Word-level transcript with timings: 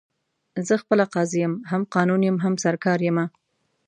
زه 0.67 0.73
خپله 0.81 1.05
قاضي 1.13 1.39
یم، 1.43 1.53
هم 1.69 1.81
قانون 1.93 2.21
یم، 2.29 2.37
هم 2.45 2.53
سرکار 2.63 2.99
یمه 3.07 3.25